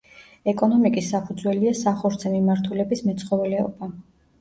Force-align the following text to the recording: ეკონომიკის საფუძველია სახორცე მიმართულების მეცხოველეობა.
ეკონომიკის 0.53 1.09
საფუძველია 1.15 1.75
სახორცე 1.83 2.35
მიმართულების 2.39 3.07
მეცხოველეობა. 3.11 3.97